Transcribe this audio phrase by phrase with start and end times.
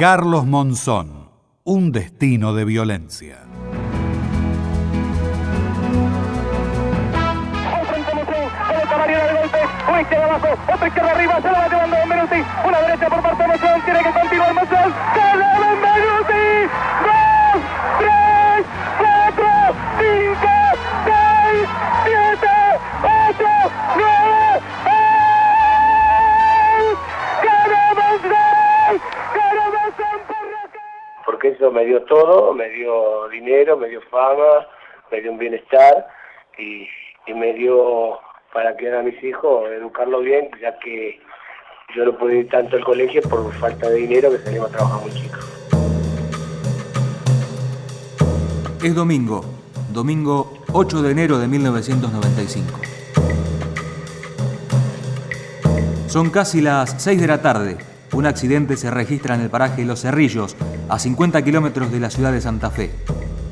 [0.00, 1.28] Carlos Monzón,
[1.62, 3.36] un destino de violencia.
[9.90, 10.56] una izquierda abajo,
[31.68, 34.66] me dio todo, me dio dinero, me dio fama,
[35.10, 36.06] me dio un bienestar
[36.58, 36.88] y,
[37.34, 38.18] me dio
[38.52, 41.20] para que a mis hijos, educarlos bien, ya que
[41.94, 45.00] yo no pude ir tanto al colegio por falta de dinero que salimos a trabajar
[45.02, 45.46] muy chicos.
[48.82, 49.44] Es domingo,
[49.92, 52.80] domingo 8 de enero de 1995.
[56.08, 57.78] Son casi las 6 de la tarde.
[58.12, 60.56] Un accidente se registra en el paraje Los Cerrillos,
[60.90, 62.90] a 50 kilómetros de la ciudad de Santa Fe.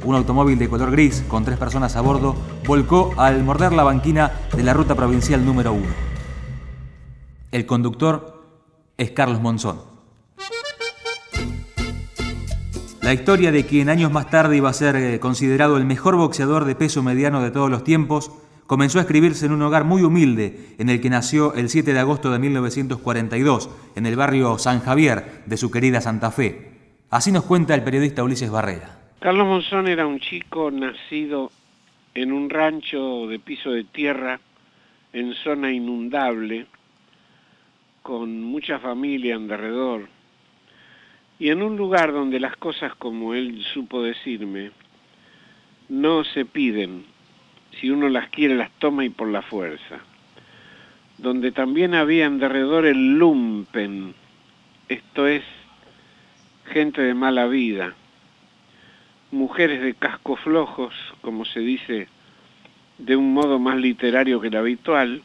[0.05, 2.35] Un automóvil de color gris con tres personas a bordo
[2.67, 5.87] volcó al morder la banquina de la ruta provincial número 1.
[7.53, 8.43] El conductor
[8.97, 9.81] es Carlos Monzón.
[13.03, 16.65] La historia de quien años más tarde iba a ser eh, considerado el mejor boxeador
[16.65, 18.33] de peso mediano de todos los tiempos
[18.67, 22.01] comenzó a escribirse en un hogar muy humilde en el que nació el 7 de
[22.01, 26.68] agosto de 1942, en el barrio San Javier de su querida Santa Fe.
[27.11, 28.99] Así nos cuenta el periodista Ulises Barrera.
[29.21, 31.51] Carlos Monzón era un chico nacido
[32.15, 34.41] en un rancho de piso de tierra
[35.15, 36.67] en zona inundable,
[38.03, 40.07] con mucha familia en derredor,
[41.39, 44.71] y en un lugar donde las cosas, como él supo decirme,
[45.89, 47.07] no se piden,
[47.81, 50.01] si uno las quiere las toma y por la fuerza,
[51.17, 54.15] donde también había en derredor el lumpen,
[54.91, 55.43] esto es,
[56.69, 57.95] gente de mala vida,
[59.31, 62.09] mujeres de casco flojos, como se dice
[62.99, 65.23] de un modo más literario que el habitual,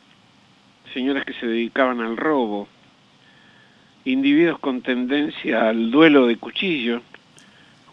[0.94, 2.68] señoras que se dedicaban al robo,
[4.06, 7.02] individuos con tendencia al duelo de cuchillo,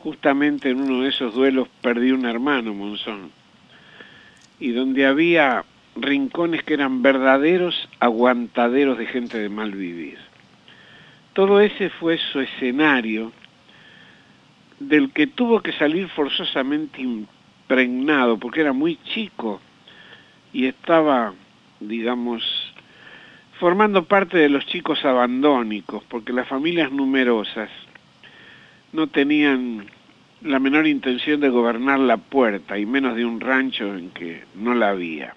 [0.01, 3.31] justamente en uno de esos duelos perdí un hermano, Monzón,
[4.59, 5.65] y donde había
[5.97, 10.19] rincones que eran verdaderos aguantaderos de gente de mal vivir.
[11.33, 13.33] Todo ese fue su escenario
[14.81, 19.61] del que tuvo que salir forzosamente impregnado, porque era muy chico
[20.53, 21.33] y estaba,
[21.79, 22.43] digamos,
[23.61, 27.69] formando parte de los chicos abandónicos, porque las familias numerosas
[28.93, 29.87] no tenían
[30.41, 34.75] la menor intención de gobernar la puerta, y menos de un rancho en que no
[34.75, 35.37] la había.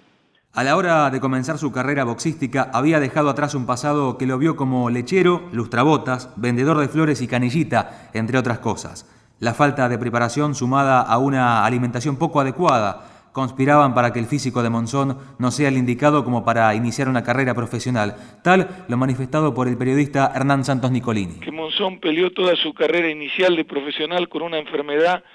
[0.53, 4.37] A la hora de comenzar su carrera boxística, había dejado atrás un pasado que lo
[4.37, 9.12] vio como lechero, lustrabotas, vendedor de flores y canillita, entre otras cosas.
[9.43, 14.63] La falta de preparación sumada a una alimentación poco adecuada conspiraban para que el físico
[14.63, 19.53] de Monzón no sea el indicado como para iniciar una carrera profesional, tal lo manifestado
[19.53, 21.41] por el periodista Hernán Santos Nicolini.
[21.41, 25.25] Que Monzón peleó toda su carrera inicial de profesional con una enfermedad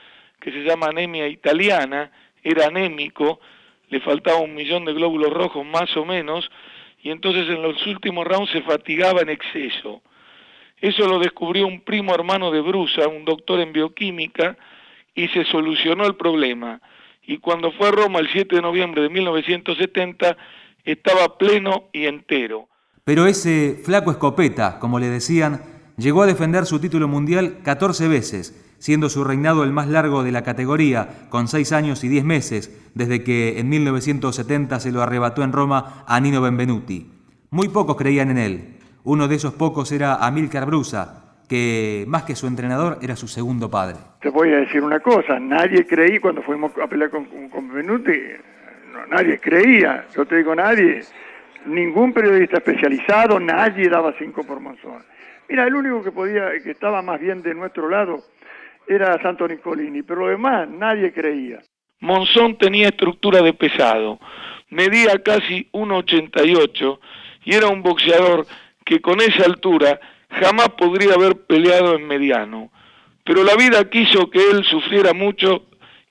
[0.40, 2.10] que se llama anemia italiana,
[2.42, 3.40] era anémico,
[3.90, 6.50] le faltaba un millón de glóbulos rojos más o menos,
[7.02, 10.00] y entonces en los últimos rounds se fatigaba en exceso.
[10.80, 14.56] Eso lo descubrió un primo hermano de Brusa, un doctor en bioquímica,
[15.14, 16.80] y se solucionó el problema.
[17.26, 20.36] Y cuando fue a Roma el 7 de noviembre de 1970,
[20.84, 22.68] estaba pleno y entero.
[23.04, 25.62] Pero ese flaco escopeta, como le decían,
[25.96, 30.30] llegó a defender su título mundial 14 veces, siendo su reinado el más largo de
[30.30, 35.42] la categoría, con 6 años y 10 meses, desde que en 1970 se lo arrebató
[35.42, 37.10] en Roma a Nino Benvenuti.
[37.50, 42.36] Muy pocos creían en él, uno de esos pocos era Amílcar Brusa, que más que
[42.36, 43.96] su entrenador era su segundo padre.
[44.20, 48.12] Te voy a decir una cosa, nadie creí cuando fuimos a pelear con, con Benuti,
[49.10, 51.02] nadie creía, yo te digo nadie,
[51.66, 55.02] ningún periodista especializado, nadie daba cinco por Monzón.
[55.48, 58.22] Mira, el único que podía, que estaba más bien de nuestro lado,
[58.86, 61.60] era Santo Nicolini, pero lo demás nadie creía.
[62.00, 64.18] Monzón tenía estructura de pesado,
[64.70, 66.98] medía casi 1,88
[67.44, 68.46] y era un boxeador
[68.88, 70.00] que con esa altura
[70.30, 72.70] jamás podría haber peleado en mediano.
[73.22, 75.66] Pero la vida quiso que él sufriera mucho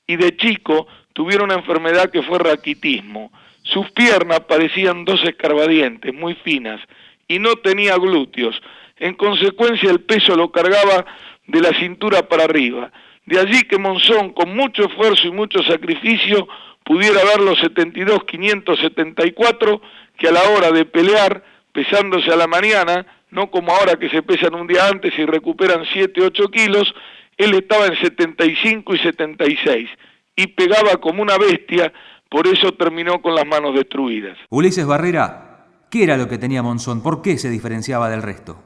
[0.05, 3.31] y de chico tuviera una enfermedad que fue raquitismo.
[3.63, 6.79] Sus piernas parecían dos escarbadientes muy finas
[7.27, 8.61] y no tenía glúteos.
[8.97, 11.03] En consecuencia el peso lo cargaba
[11.47, 12.91] de la cintura para arriba.
[13.25, 16.47] De allí que Monzón, con mucho esfuerzo y mucho sacrificio,
[16.83, 19.81] pudiera dar los 72 574
[20.15, 24.23] que a la hora de pelear pesándose a la mañana, no como ahora que se
[24.23, 26.91] pesan un día antes y recuperan 7, 8 kilos,
[27.37, 29.87] él estaba en 75 y 76
[30.35, 31.93] y pegaba como una bestia,
[32.31, 34.39] por eso terminó con las manos destruidas.
[34.49, 37.03] Ulises Barrera, ¿qué era lo que tenía Monzón?
[37.03, 38.63] ¿Por qué se diferenciaba del resto?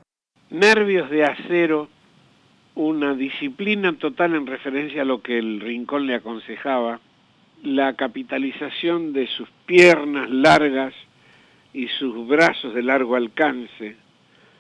[0.49, 1.89] Nervios de acero,
[2.75, 7.01] una disciplina total en referencia a lo que el Rincón le aconsejaba,
[7.61, 10.93] la capitalización de sus piernas largas
[11.73, 13.95] y sus brazos de largo alcance.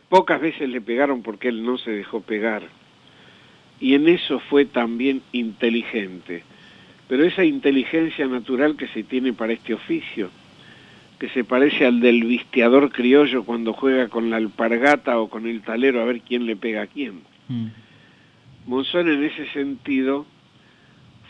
[0.09, 2.63] Pocas veces le pegaron porque él no se dejó pegar.
[3.79, 6.43] Y en eso fue también inteligente.
[7.07, 10.29] Pero esa inteligencia natural que se tiene para este oficio,
[11.19, 15.61] que se parece al del visteador criollo cuando juega con la alpargata o con el
[15.61, 17.21] talero a ver quién le pega a quién.
[17.47, 17.67] Mm.
[18.65, 20.25] Monzón en ese sentido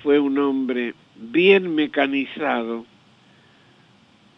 [0.04, 2.86] fue un hombre bien mecanizado,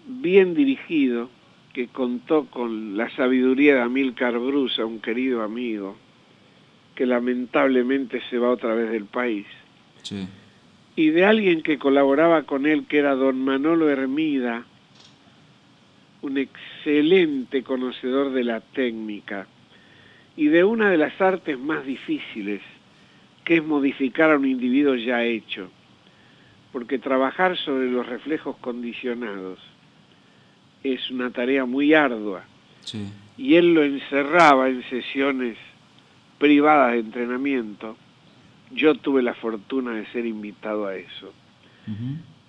[0.07, 1.29] bien dirigido,
[1.73, 5.97] que contó con la sabiduría de Amílcar Brusa, un querido amigo,
[6.95, 9.47] que lamentablemente se va otra vez del país.
[10.95, 14.65] Y de alguien que colaboraba con él, que era don Manolo Hermida,
[16.21, 19.47] un excelente conocedor de la técnica
[20.37, 22.61] y de una de las artes más difíciles,
[23.43, 25.69] que es modificar a un individuo ya hecho
[26.73, 29.59] porque trabajar sobre los reflejos condicionados
[30.83, 32.43] es una tarea muy ardua.
[33.37, 35.57] Y él lo encerraba en sesiones
[36.37, 37.97] privadas de entrenamiento.
[38.71, 41.33] Yo tuve la fortuna de ser invitado a eso.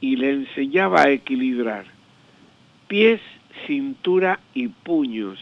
[0.01, 1.87] Y le enseñaba a equilibrar
[2.89, 3.21] pies,
[3.67, 5.39] cintura y puños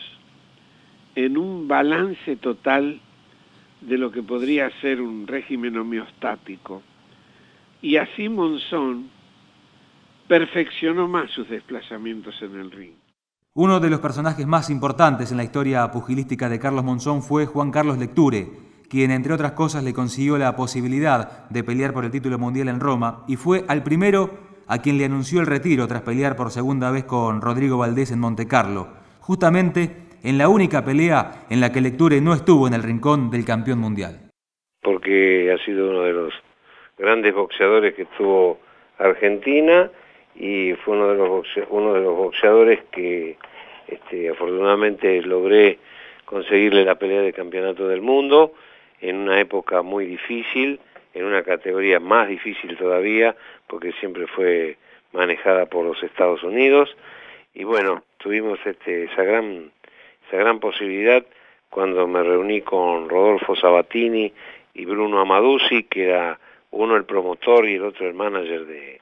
[1.15, 3.01] en un balance total
[3.81, 6.83] de lo que podría ser un régimen homeostático
[7.83, 9.11] y así Monzón
[10.33, 12.95] perfeccionó más sus desplazamientos en el ring.
[13.53, 17.71] Uno de los personajes más importantes en la historia pugilística de Carlos Monzón fue Juan
[17.71, 18.47] Carlos Lecture,
[18.89, 22.81] quien entre otras cosas le consiguió la posibilidad de pelear por el título mundial en
[22.81, 24.31] Roma y fue al primero
[24.69, 28.21] a quien le anunció el retiro tras pelear por segunda vez con Rodrigo Valdés en
[28.21, 28.89] Monte Carlo,
[29.21, 29.91] justamente
[30.23, 33.81] en la única pelea en la que Lecture no estuvo en el rincón del campeón
[33.81, 34.31] mundial.
[34.81, 36.33] Porque ha sido uno de los
[36.97, 38.61] grandes boxeadores que tuvo
[38.99, 39.91] Argentina
[40.35, 43.37] y fue uno de los, uno de los boxeadores que
[43.87, 45.79] este, afortunadamente logré
[46.25, 48.53] conseguirle la pelea de campeonato del mundo
[49.01, 50.81] en una época muy difícil,
[51.15, 53.37] en una categoría más difícil todavía,
[53.67, 54.79] porque siempre fue
[55.13, 56.97] manejada por los Estados Unidos.
[57.55, 59.71] Y bueno, tuvimos este, esa, gran,
[60.27, 61.25] esa gran posibilidad
[61.69, 64.33] cuando me reuní con Rodolfo Sabatini
[64.75, 66.39] y Bruno Amadusi, que era
[66.71, 69.01] uno el promotor y el otro el manager de,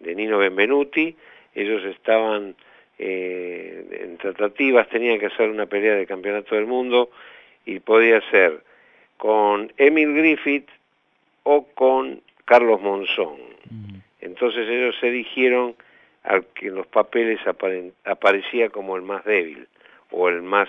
[0.00, 1.14] Nino Benvenuti,
[1.54, 2.54] ellos estaban
[2.98, 7.10] eh, en tratativas, tenían que hacer una pelea de campeonato del mundo
[7.64, 8.62] y podía ser
[9.16, 10.68] con Emil Griffith
[11.42, 13.38] o con Carlos Monzón.
[14.20, 15.74] Entonces ellos se dijeron
[16.22, 17.40] al que en los papeles
[18.04, 19.66] aparecía como el más débil
[20.10, 20.68] o el más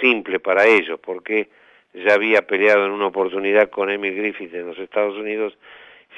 [0.00, 1.48] simple para ellos, porque
[1.94, 5.56] ya había peleado en una oportunidad con Emil Griffith en los Estados Unidos,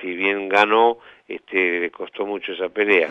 [0.01, 3.09] si bien ganó, este, le costó mucho esa pelea.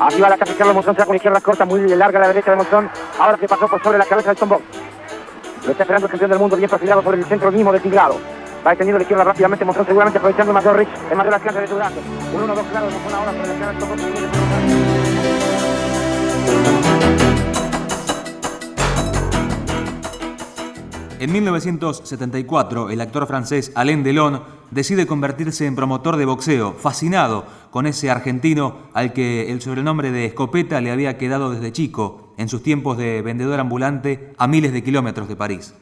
[0.00, 2.88] Va la cabeza Carlos Monzón, se con izquierda corta, muy larga la derecha de Monzón,
[3.18, 4.62] ahora se pasó por sobre la cabeza del Tombo.
[5.64, 8.18] Lo está esperando el campeón del mundo, bien perfilado por el centro mismo del tinglado.
[8.66, 11.74] Va extendiendo la izquierda rápidamente, Monzón seguramente aprovechando el mayor el mayor alcance de su
[11.76, 12.00] brazo.
[12.32, 13.94] Un 1-2 claro, no fue una hora, pero el Tombo
[21.20, 27.86] En 1974, el actor francés Alain Delon decide convertirse en promotor de boxeo, fascinado con
[27.86, 32.62] ese argentino al que el sobrenombre de escopeta le había quedado desde chico, en sus
[32.62, 35.74] tiempos de vendedor ambulante a miles de kilómetros de París.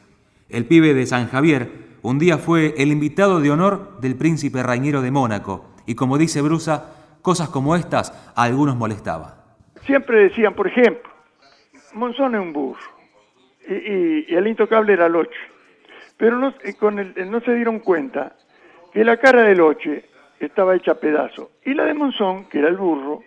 [0.49, 5.02] El pibe de San Javier un día fue el invitado de honor del príncipe Rainiero
[5.02, 9.45] de Mónaco, y como dice Brusa, cosas como estas a algunos molestaba.
[9.85, 11.11] Siempre decían, por ejemplo,
[11.93, 12.95] Monzón es un burro
[13.68, 15.38] y, el intocable era Loche.
[16.16, 18.37] Pero no, con el, no se dieron cuenta
[18.92, 20.04] que la cara de Loche
[20.40, 23.20] estaba hecha a pedazo y la de Monzón, que era el burro,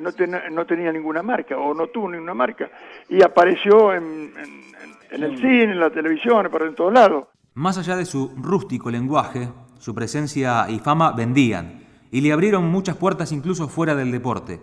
[0.00, 0.10] no,
[0.50, 2.70] no, tenía ninguna marca o no tuvo ninguna marca
[3.08, 4.32] y apareció en,
[5.10, 7.26] el cine, en la televisión, por en todos lados.
[7.54, 9.48] Más allá de su rústico lenguaje,
[9.78, 14.60] su presencia y fama vendían y le abrieron muchas puertas incluso fuera del deporte.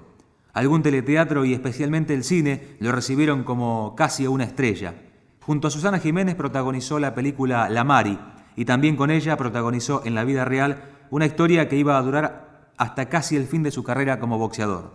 [0.53, 4.95] Algún teleteatro y especialmente el cine lo recibieron como casi una estrella.
[5.41, 8.19] Junto a Susana Jiménez protagonizó la película La Mari
[8.55, 12.71] y también con ella protagonizó en la vida real una historia que iba a durar
[12.77, 14.91] hasta casi el fin de su carrera como boxeador.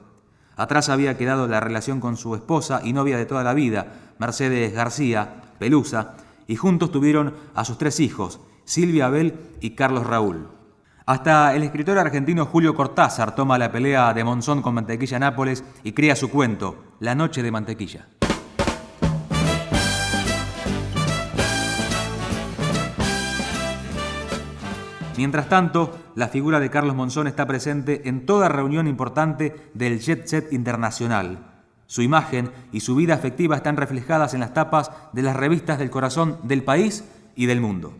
[0.56, 4.72] Atrás había quedado la relación con su esposa y novia de toda la vida, Mercedes
[4.72, 10.48] García, Pelusa, y juntos tuvieron a sus tres hijos, Silvia Abel y Carlos Raúl.
[11.08, 15.92] Hasta el escritor argentino Julio Cortázar toma la pelea de Monzón con Mantequilla Nápoles y
[15.92, 18.08] crea su cuento, La Noche de Mantequilla.
[25.16, 30.26] Mientras tanto, la figura de Carlos Monzón está presente en toda reunión importante del jet
[30.26, 31.62] set internacional.
[31.86, 35.88] Su imagen y su vida afectiva están reflejadas en las tapas de las revistas del
[35.88, 37.04] corazón del país
[37.36, 37.94] y del mundo.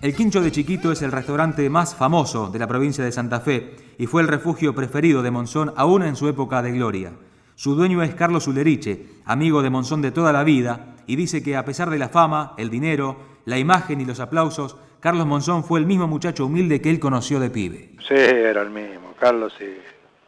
[0.00, 3.74] El Quincho de Chiquito es el restaurante más famoso de la provincia de Santa Fe
[3.98, 7.14] y fue el refugio preferido de Monzón aún en su época de gloria.
[7.56, 11.56] Su dueño es Carlos Uleriche, amigo de Monzón de toda la vida, y dice que
[11.56, 15.80] a pesar de la fama, el dinero, la imagen y los aplausos, Carlos Monzón fue
[15.80, 17.90] el mismo muchacho humilde que él conoció de pibe.
[18.06, 19.78] Sí, era el mismo, Carlos sí.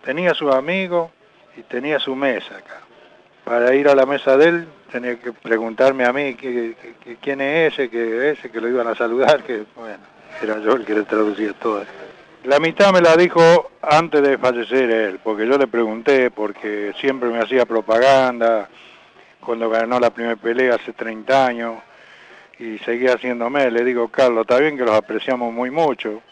[0.04, 1.12] Tenía sus amigos
[1.56, 2.80] y tenía su mesa acá.
[3.50, 7.90] Para ir a la mesa de él tenía que preguntarme a mí quién es ese,
[7.90, 9.98] que ese, que lo iban a saludar, que bueno,
[10.40, 11.82] era yo el que le traducía todo.
[12.44, 17.28] La mitad me la dijo antes de fallecer él, porque yo le pregunté, porque siempre
[17.28, 18.68] me hacía propaganda,
[19.40, 21.74] cuando ganó la primera pelea hace 30 años,
[22.56, 26.22] y seguía haciéndome, le digo, Carlos, está bien que los apreciamos muy mucho,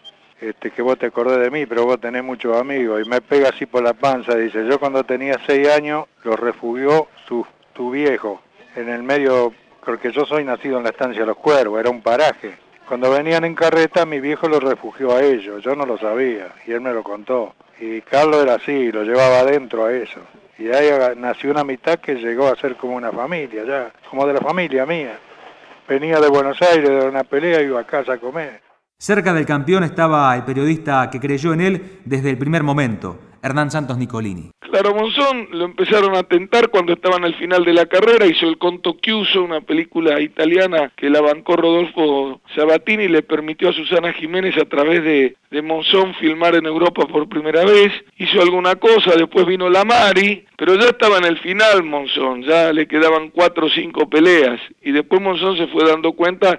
[0.40, 3.48] este, que vos te acordés de mí, pero vos tenés muchos amigos, y me pega
[3.48, 8.40] así por la panza, dice, yo cuando tenía 6 años los refugió tu, tu viejo,
[8.76, 9.52] en el medio,
[9.84, 12.56] porque yo soy nacido en la estancia de los cuervos, era un paraje.
[12.86, 16.72] Cuando venían en carreta, mi viejo los refugió a ellos, yo no lo sabía, y
[16.72, 17.54] él me lo contó.
[17.80, 20.20] Y Carlos era así, lo llevaba adentro a eso.
[20.58, 24.34] Y ahí nació una mitad que llegó a ser como una familia, ya, como de
[24.34, 25.18] la familia mía.
[25.86, 28.67] Venía de Buenos Aires de una pelea iba a casa a comer.
[29.00, 33.70] Cerca del campeón estaba el periodista que creyó en él desde el primer momento, Hernán
[33.70, 34.50] Santos Nicolini.
[34.58, 38.58] Claro, Monzón lo empezaron a tentar cuando estaban al final de la carrera, hizo el
[38.58, 44.12] Conto Chiuso, una película italiana que la bancó Rodolfo Sabatini y le permitió a Susana
[44.14, 49.12] Jiménez a través de, de Monzón filmar en Europa por primera vez, hizo alguna cosa,
[49.16, 53.66] después vino la Mari, pero ya estaba en el final Monzón, ya le quedaban cuatro
[53.66, 56.58] o cinco peleas, y después Monzón se fue dando cuenta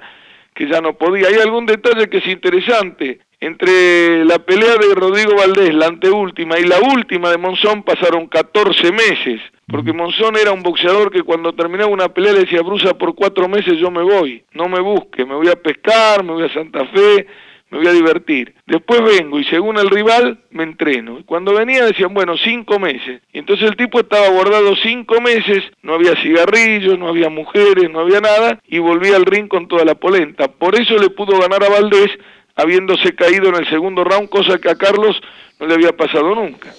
[0.60, 1.30] que ya no podía.
[1.30, 3.20] Hay algún detalle que es interesante.
[3.40, 8.92] Entre la pelea de Rodrigo Valdés, la anteúltima, y la última de Monzón pasaron 14
[8.92, 13.16] meses, porque Monzón era un boxeador que cuando terminaba una pelea le decía, Brusa, por
[13.16, 16.54] cuatro meses yo me voy, no me busque, me voy a pescar, me voy a
[16.54, 17.26] Santa Fe,
[17.72, 18.56] me voy a divertir.
[18.66, 21.20] Después vengo y según el rival me entreno.
[21.26, 23.22] Cuando venía decían, bueno, cinco meses.
[23.32, 28.00] Y entonces el tipo estaba guardado cinco meses, no había cigarrillos, no había mujeres, no
[28.00, 30.48] había nada, y volvía al ring con toda la polenta.
[30.48, 32.12] Por eso le pudo ganar a Valdés
[32.56, 35.22] habiéndose caído en el segundo round, cosa que a Carlos
[35.60, 36.74] no le había pasado nunca.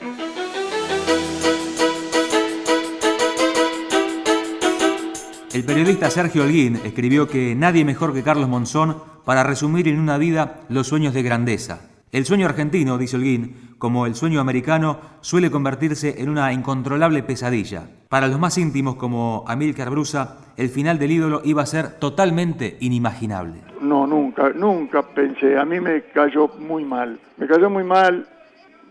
[5.52, 10.18] El periodista Sergio Holguín escribió que nadie mejor que Carlos Monzón para resumir en una
[10.18, 11.90] vida los sueños de grandeza.
[12.12, 17.84] El sueño argentino, dice Holguín, como el sueño americano, suele convertirse en una incontrolable pesadilla.
[18.08, 22.76] Para los más íntimos como Amílcar Brusa, el final del ídolo iba a ser totalmente
[22.80, 23.60] inimaginable.
[23.80, 25.56] No, nunca, nunca pensé.
[25.56, 27.20] A mí me cayó muy mal.
[27.36, 28.26] Me cayó muy mal.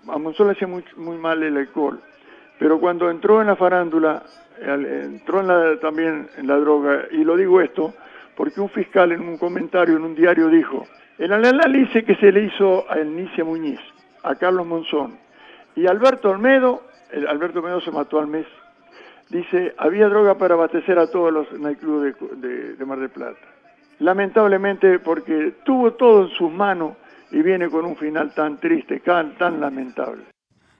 [0.07, 1.99] A Monzón le hacía muy, muy mal el alcohol.
[2.57, 4.23] Pero cuando entró en la farándula,
[4.61, 7.93] entró también en la droga, y lo digo esto
[8.39, 12.45] porque un fiscal en un comentario en un diario dijo, el análisis que se le
[12.45, 13.81] hizo a Enicia Muñiz,
[14.23, 15.19] a Carlos Monzón
[15.75, 18.45] y Alberto Olmedo, el Alberto Olmedo se mató al mes,
[19.29, 23.45] dice, había droga para abastecer a todos los nightclubs de, de Mar del Plata.
[23.99, 26.95] Lamentablemente porque tuvo todo en sus manos
[27.31, 30.23] y viene con un final tan triste, tan, tan lamentable.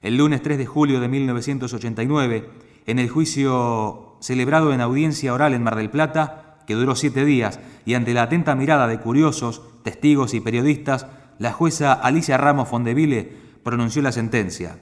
[0.02, 2.46] El lunes 3 de julio de 1989,
[2.86, 7.60] en el juicio celebrado en audiencia oral en Mar del Plata, que duró siete días,
[7.84, 11.08] y ante la atenta mirada de curiosos, testigos y periodistas,
[11.40, 13.28] la jueza Alicia Ramos Fondeville
[13.64, 14.78] pronunció la sentencia.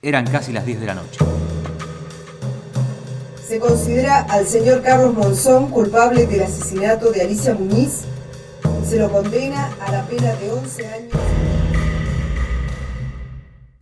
[0.00, 1.18] Eran casi las 10 de la noche.
[3.46, 8.06] Se considera al señor Carlos Monzón culpable del asesinato de Alicia Muñiz
[8.86, 11.12] se lo condena a la pena de 11 años.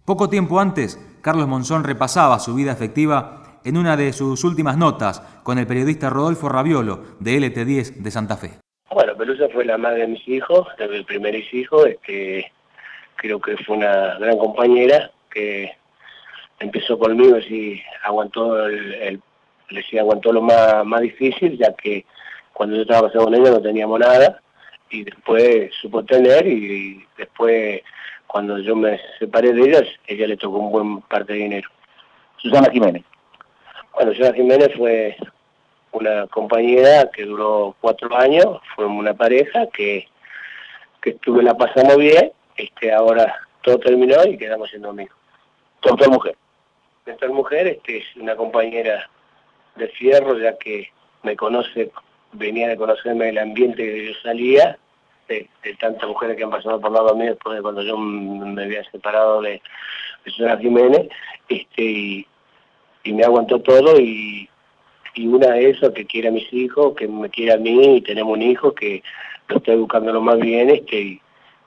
[0.04, 5.20] Poco tiempo antes, Carlos Monzón repasaba su vida afectiva en una de sus últimas notas
[5.42, 8.52] con el periodista Rodolfo Raviolo de LT10 de Santa Fe.
[8.90, 12.52] Bueno, Pelusa fue la madre de mis hijos, el primer hijo, este,
[13.16, 15.72] creo que fue una gran compañera que
[16.60, 19.20] empezó conmigo y aguantó el,
[19.98, 22.04] aguantó lo más, más difícil, ya que
[22.52, 24.40] cuando yo estaba pasando con ella no teníamos nada,
[24.90, 27.80] y después supo tener, y, después
[28.26, 31.68] cuando yo me separé de ella, ella le tocó un buen parte de dinero.
[32.36, 33.04] Susana Jiménez.
[33.94, 35.16] Bueno, Susana Jiménez fue
[35.92, 40.08] una compañera que duró cuatro años, fue una pareja que,
[41.00, 45.16] que estuve, la pasamos bien, este, ahora todo terminó y quedamos siendo amigos.
[45.80, 46.36] Doctor Mujer.
[47.06, 49.08] Doctor Mujer este, es una compañera
[49.76, 50.90] de fierro, ya que
[51.22, 51.92] me conoce,
[52.32, 54.76] venía de conocerme el ambiente que yo salía,
[55.28, 55.48] de,
[55.78, 59.40] tantas mujeres que han pasado por lado mío después de cuando yo me había separado
[59.40, 59.62] de,
[60.24, 61.08] de Jiménez,
[61.48, 62.26] este, y,
[63.04, 64.48] y me aguantó todo y
[65.14, 68.00] y una de esas que quiere a mis hijos, que me quiere a mí y
[68.02, 69.02] tenemos un hijo que
[69.48, 71.20] lo está educando lo más bien este y,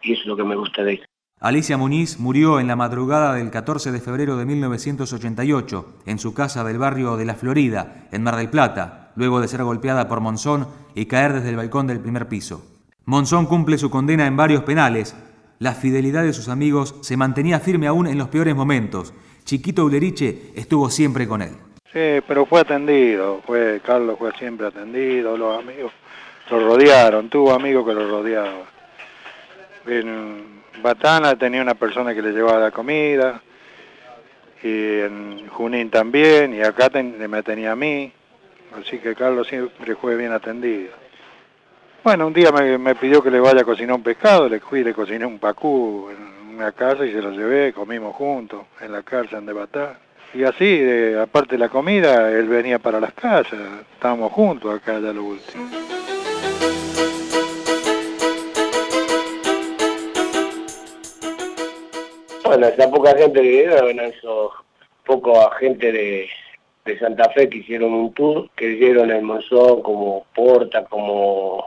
[0.03, 1.01] eso es lo que me gusta de.
[1.39, 6.63] Alicia Muniz murió en la madrugada del 14 de febrero de 1988 en su casa
[6.63, 10.67] del barrio de La Florida, en Mar del Plata, luego de ser golpeada por Monzón
[10.95, 12.63] y caer desde el balcón del primer piso.
[13.05, 15.15] Monzón cumple su condena en varios penales.
[15.59, 19.13] La fidelidad de sus amigos se mantenía firme aún en los peores momentos.
[19.47, 21.55] Chiquito Uleriche estuvo siempre con él.
[21.93, 25.93] Sí, pero fue atendido, fue Carlos fue siempre atendido, los amigos
[26.49, 28.65] lo rodearon, tuvo amigos que lo rodeaban.
[29.85, 33.41] En Batana tenía una persona que le llevaba la comida,
[34.61, 38.11] y en Junín también, y acá me tenía a mí,
[38.77, 40.91] así que Carlos siempre fue bien atendido.
[42.03, 44.83] Bueno, un día me, pidió que le vaya a cocinar un pescado, le fui y
[44.83, 46.09] le cociné un pacú
[46.57, 49.99] una casa y se lo llevé, comimos juntos en la cárcel de Batana.
[50.33, 50.81] Y así,
[51.21, 53.59] aparte de la comida, él venía para las casas,
[53.93, 55.69] estábamos juntos acá ya lo último.
[62.43, 64.51] Bueno, esa poca gente que vino, bueno, eso,
[65.05, 66.27] poco gente de,
[66.85, 71.63] de Santa Fe que hicieron un tour, que hicieron el Monzón como Porta, como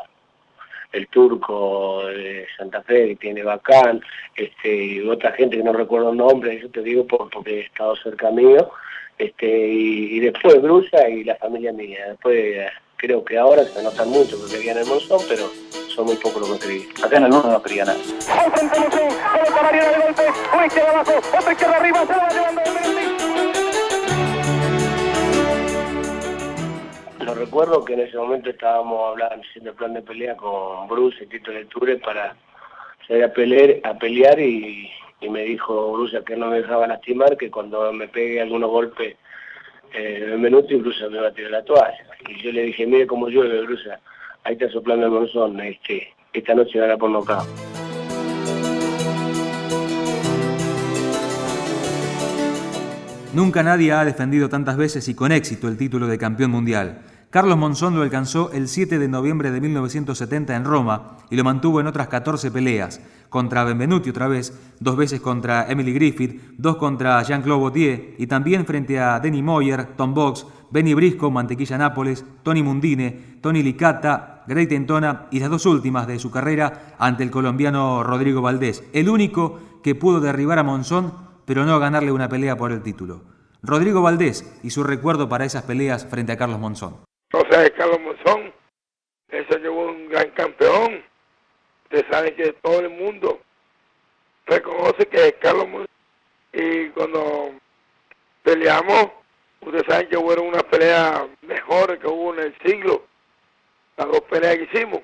[0.93, 4.01] el turco de Santa Fe, que tiene bacán,
[4.35, 7.97] este, y otra gente que no recuerdo el nombre, eso te digo porque he estado
[7.97, 8.71] cerca mío,
[9.19, 12.07] este, y, después Brusa y la familia mía.
[12.09, 15.51] Después creo que ahora se notan mucho porque querían el Monzón, pero
[15.95, 16.89] son muy pocos los que creí.
[17.05, 17.99] Acá en el mundo no quería nada.
[21.77, 22.07] arriba,
[27.35, 31.27] recuerdo que en ese momento estábamos hablando, haciendo el plan de pelea con Bruce y
[31.27, 32.37] Tito Lecture para
[33.07, 34.91] salir a pelear, a pelear y,
[35.29, 39.17] me dijo Bruce que no me dejaba lastimar, que cuando me pegue algunos golpes
[39.93, 42.07] eh, en un minuto incluso me va a tirar la toalla.
[42.29, 43.91] Y yo le dije, mire cómo llueve, Bruce,
[44.45, 47.47] ahí está soplando el monzón, este, esta noche a por nocaut.
[53.33, 57.03] Nunca nadie ha defendido tantas veces y con éxito el título de campeón mundial.
[57.31, 61.81] Carlos Monzón lo alcanzó el 7 de noviembre de 1970 en Roma y lo mantuvo
[61.81, 67.23] en otras 14 peleas, contra Benvenuti otra vez, dos veces contra Emily Griffith, dos contra
[67.23, 72.65] Jean-Claude Bautier y también frente a Denny Moyer, Tom Box, Benny Brisco, Mantequilla Nápoles, Tony
[72.65, 78.03] Mundine, Tony Licata, Grey Tentona y las dos últimas de su carrera ante el colombiano
[78.03, 82.71] Rodrigo Valdés, el único que pudo derribar a Monzón pero no ganarle una pelea por
[82.71, 83.23] el título.
[83.61, 87.03] Rodrigo Valdés y su recuerdo para esas peleas frente a Carlos Monzón.
[87.33, 87.43] O
[87.77, 88.55] Carlos Monzón,
[89.29, 91.03] eso llevó un gran campeón.
[91.83, 93.41] Ustedes saben que todo el mundo
[94.47, 95.89] reconoce que es Carlos Monzón.
[96.53, 97.51] Y cuando
[98.45, 99.09] peleamos,
[99.61, 103.03] ustedes saben que hubo una pelea mejor que hubo en el siglo.
[103.97, 105.01] Las dos peleas que hicimos.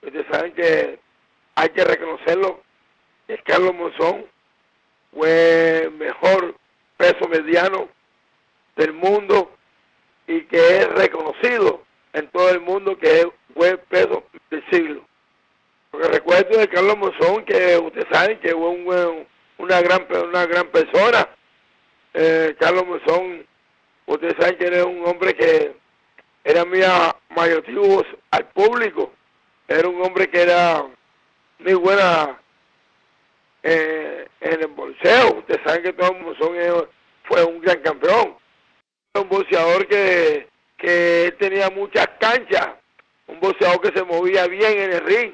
[0.00, 1.00] Ustedes saben que
[1.56, 2.60] hay que reconocerlo.
[3.26, 4.26] Que Carlos Monzón
[5.12, 6.54] fue mejor
[6.96, 7.88] peso mediano
[8.76, 9.50] del mundo
[10.26, 15.04] y que es reconocido en todo el mundo que fue peso del siglo.
[15.90, 19.26] Porque recuerdo de Carlos Monzón que ustedes saben que fue un,
[19.58, 21.28] una gran una gran persona.
[22.14, 23.46] Eh, Carlos Monzón,
[24.06, 25.76] ustedes saben que era un hombre que
[26.44, 26.80] era muy
[27.34, 29.12] mayoritivo al público.
[29.66, 30.84] Era un hombre que era
[31.58, 32.39] muy buena
[33.62, 35.38] eh, en el bolseo.
[35.38, 36.88] Ustedes saben que Carlos Monzón
[37.24, 38.36] fue un gran campeón.
[39.14, 40.48] Un boxeador que,
[40.80, 42.70] que tenía muchas canchas,
[43.26, 45.32] un boxeador que se movía bien en el ring,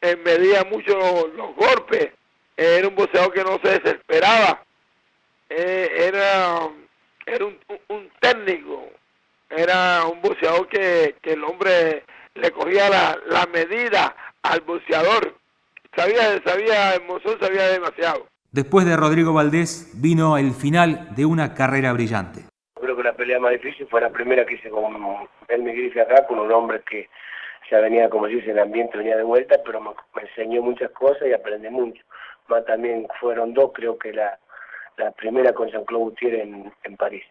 [0.00, 0.96] eh, medía mucho
[1.34, 2.10] los, golpes,
[2.56, 4.62] era un boxeador que no se desesperaba,
[5.48, 6.68] eh, era,
[7.26, 8.90] era un, técnico,
[9.50, 15.34] era un boxeador que, que el hombre le cogía la, la medida al boxeador,
[15.96, 18.26] sabía, sabía, el mozón sabía demasiado.
[18.52, 22.44] Después de Rodrigo Valdés vino el final de una carrera brillante
[22.84, 26.26] creo que la pelea más difícil fue la primera que hice con Elmi Griffith acá,
[26.26, 27.08] con un hombre que
[27.70, 31.26] ya venía, como dice, en el ambiente venía de vuelta, pero me, enseñó muchas cosas
[31.26, 32.02] y aprendí mucho.
[32.48, 34.38] más también fueron dos, creo que la,
[34.98, 37.24] la primera con Jean-Claude Gaultier en, en París.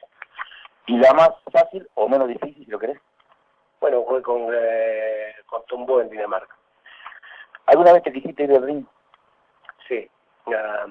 [0.88, 2.99] ¿Y la más fácil o menos difícil, si lo querés?
[3.80, 6.56] Bueno, fue con, eh, con Tombo en Dinamarca.
[7.67, 8.86] ¿Alguna vez te quisiste ir al ring?
[9.88, 10.08] Sí.
[10.47, 10.86] La,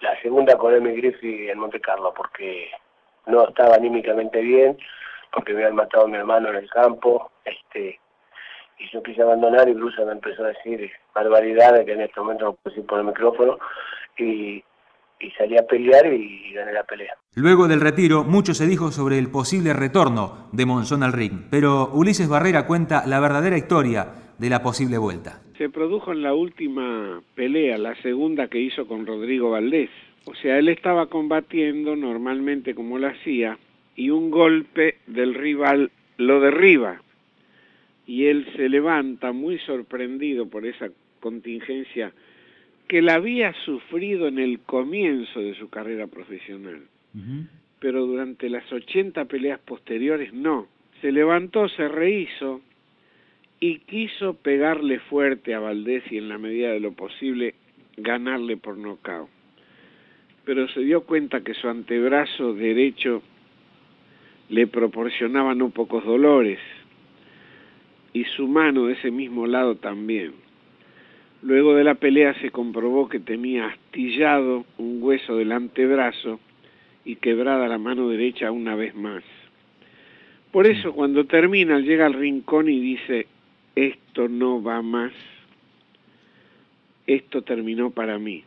[0.00, 2.70] la segunda con Emi Griffith en Monte Carlo, porque
[3.26, 4.78] no estaba anímicamente bien,
[5.32, 8.00] porque me habían matado a mi hermano en el campo, este
[8.76, 12.44] y yo quise abandonar y Bruce me empezó a decir barbaridades que en este momento
[12.44, 13.58] no puedo decir por el micrófono
[14.18, 14.64] y,
[15.20, 17.14] y salí a pelear y, y gané la pelea.
[17.36, 21.88] Luego del retiro, mucho se dijo sobre el posible retorno de Monzón al ring, pero
[21.92, 25.42] Ulises Barrera cuenta la verdadera historia de la posible vuelta.
[25.58, 29.90] Se produjo en la última pelea, la segunda que hizo con Rodrigo Valdés.
[30.24, 33.58] O sea, él estaba combatiendo normalmente como lo hacía
[33.94, 37.00] y un golpe del rival lo derriba
[38.06, 40.88] y él se levanta muy sorprendido por esa
[41.20, 42.12] contingencia
[42.88, 46.82] que la había sufrido en el comienzo de su carrera profesional,
[47.80, 50.68] pero durante las 80 peleas posteriores no.
[51.00, 52.60] Se levantó, se rehizo
[53.66, 57.54] y quiso pegarle fuerte a Valdés y en la medida de lo posible
[57.96, 59.30] ganarle por nocaut.
[60.44, 63.22] Pero se dio cuenta que su antebrazo derecho
[64.50, 66.58] le proporcionaba no pocos dolores
[68.12, 70.34] y su mano de ese mismo lado también.
[71.40, 76.38] Luego de la pelea se comprobó que tenía astillado un hueso del antebrazo
[77.06, 79.24] y quebrada la mano derecha una vez más.
[80.52, 83.26] Por eso cuando termina llega al rincón y dice,
[83.74, 85.12] esto no va más,
[87.06, 88.44] esto terminó para mí.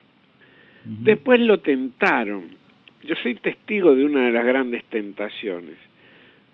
[0.84, 2.46] Después lo tentaron.
[3.04, 5.76] Yo soy testigo de una de las grandes tentaciones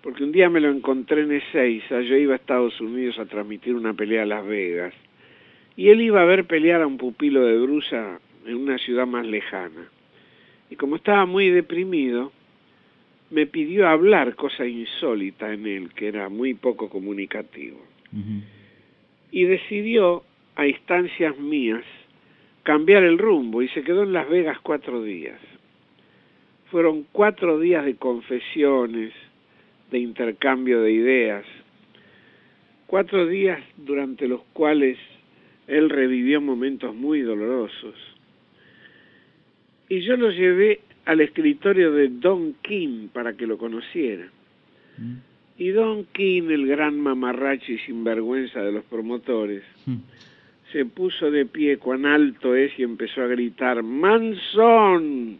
[0.04, 3.74] porque un día me lo encontré en Ezeiza, yo iba a Estados Unidos a transmitir
[3.74, 4.92] una pelea a Las Vegas,
[5.76, 9.26] y él iba a ver pelear a un pupilo de Brusa en una ciudad más
[9.26, 9.88] lejana.
[10.68, 12.32] Y como estaba muy deprimido,
[13.30, 17.80] me pidió hablar, cosa insólita en él, que era muy poco comunicativo.
[19.34, 20.22] Y decidió,
[20.54, 21.82] a instancias mías,
[22.62, 25.40] cambiar el rumbo y se quedó en Las Vegas cuatro días.
[26.70, 29.12] Fueron cuatro días de confesiones,
[29.90, 31.44] de intercambio de ideas.
[32.86, 34.98] Cuatro días durante los cuales
[35.66, 37.96] él revivió momentos muy dolorosos.
[39.88, 44.28] Y yo lo llevé al escritorio de Don King para que lo conociera.
[45.56, 49.62] Y Don King, el gran mamarracho y sinvergüenza de los promotores,
[50.72, 55.38] se puso de pie cuán alto es y empezó a gritar, Manson,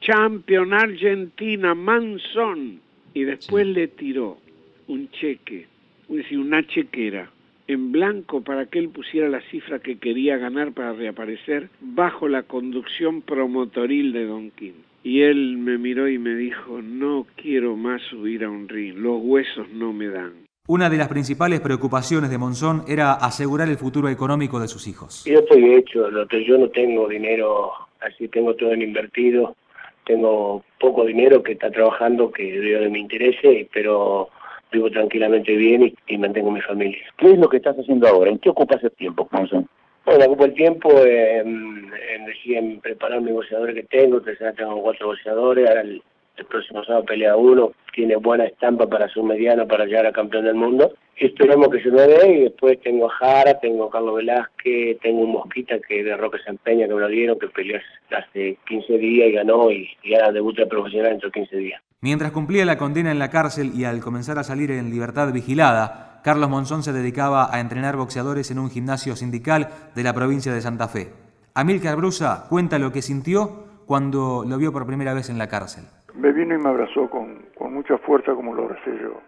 [0.00, 2.80] champion Argentina, Manson
[3.12, 4.38] y después le tiró
[4.86, 5.66] un cheque,
[6.08, 7.30] es decir, una chequera
[7.66, 12.42] en blanco para que él pusiera la cifra que quería ganar para reaparecer bajo la
[12.42, 14.72] conducción promotoril de Don King.
[15.02, 19.20] Y él me miró y me dijo, no quiero más subir a un ring, los
[19.22, 20.32] huesos no me dan.
[20.68, 25.24] Una de las principales preocupaciones de Monzón era asegurar el futuro económico de sus hijos.
[25.24, 29.56] Yo estoy hecho, lo que yo no tengo dinero, así tengo todo en invertido,
[30.04, 33.36] tengo poco dinero que está trabajando que veo de mi interés,
[33.72, 34.28] pero
[34.70, 37.02] vivo tranquilamente bien y, y, mantengo mi familia.
[37.16, 38.30] ¿Qué es lo que estás haciendo ahora?
[38.30, 39.68] ¿En qué ocupas el tiempo, Monzón?
[40.10, 45.68] Bueno, ocupo el tiempo en, en, en preparar que tengo, que ya tengo cuatro boxeadores,
[45.68, 46.02] ahora el,
[46.48, 50.56] próximo sábado pelea uno, tiene buena estampa para su mediano para llegar a campeón del
[50.56, 50.94] mundo.
[51.16, 55.20] Esperemos que se me dé y después tengo a Jara, tengo a Carlos Velázquez, tengo
[55.20, 57.78] un Mosquita que de Roque se empeña, que me lo dieron, que peleó
[58.10, 61.80] hace 15 días y ganó y, y ahora debuta profesional dentro de 15 días.
[62.00, 66.09] Mientras cumplía la condena en la cárcel y al comenzar a salir en libertad vigilada,
[66.22, 70.60] Carlos Monzón se dedicaba a entrenar boxeadores en un gimnasio sindical de la provincia de
[70.60, 71.12] Santa Fe.
[71.54, 75.84] Amílcar Brusa cuenta lo que sintió cuando lo vio por primera vez en la cárcel.
[76.14, 79.20] Me vino y me abrazó con, con mucha fuerza como lo abracé yo.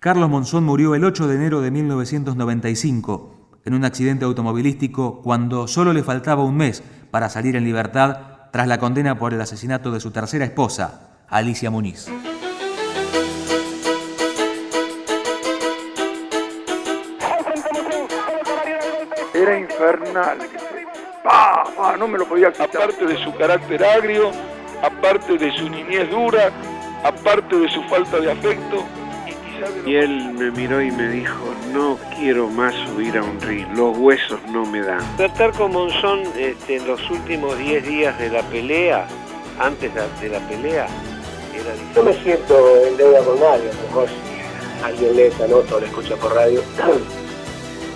[0.00, 5.92] Carlos Monzón murió el 8 de enero de 1995 en un accidente automovilístico cuando solo
[5.92, 10.00] le faltaba un mes para salir en libertad tras la condena por el asesinato de
[10.00, 12.10] su tercera esposa, Alicia Muniz.
[19.42, 20.38] Era infernal.
[21.24, 21.64] ¡Pah!
[21.76, 21.96] ¡Pah!
[21.96, 22.68] No me lo podía quitar.
[22.68, 24.30] Aparte de su carácter agrio,
[24.82, 26.52] aparte de su niñez dura,
[27.02, 28.84] aparte de su falta de afecto.
[29.84, 33.98] Y él me miró y me dijo, no quiero más subir a un ring, los
[33.98, 35.00] huesos no me dan.
[35.16, 39.08] Tratar con Monzón este, en los últimos 10 días de la pelea,
[39.58, 40.86] antes de la pelea,
[41.52, 41.94] era difícil.
[41.96, 45.76] Yo me siento en deuda con nadie, a lo mejor si alguien lee esta nota
[45.76, 46.62] o la escucha por radio,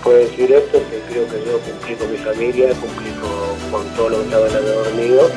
[0.07, 4.09] puede decir esto, que creo que yo cumplí con mi familia, cumplí con con todo
[4.09, 5.29] lo que estaba en el dormido.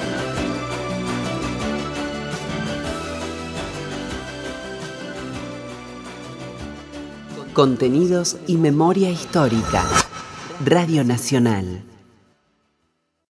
[7.52, 9.84] Contenidos y memoria histórica.
[10.64, 11.89] Radio Nacional.